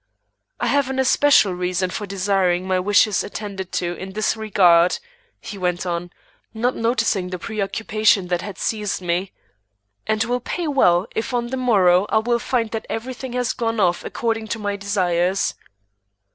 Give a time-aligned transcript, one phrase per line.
[0.59, 4.97] I have an especial reason for desiring my wishes attended to in this regard,"
[5.39, 6.09] he went on,
[6.55, 9.31] not noticing the preoccupation that had seized me,
[10.07, 13.79] "and will pay well if on the morrow I find that every thing has gone
[13.79, 15.53] off according to my desires."